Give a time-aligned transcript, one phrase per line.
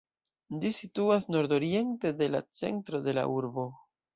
[0.63, 3.69] Ĝi situas nordoriente de la centro de la urbo.